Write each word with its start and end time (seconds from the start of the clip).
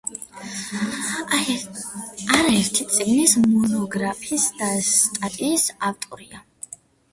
არაერთი 2.37 2.87
წიგნის, 2.95 3.37
მონოგრაფიის 3.45 4.49
და 4.65 4.73
სტატიის 4.91 5.71
ავტორია. 5.93 6.45